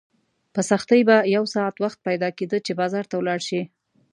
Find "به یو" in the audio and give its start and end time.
1.09-1.43